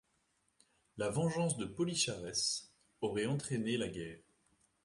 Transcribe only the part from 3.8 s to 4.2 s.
guerre.